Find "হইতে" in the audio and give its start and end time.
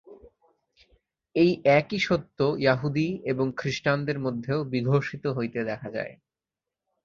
5.27-5.59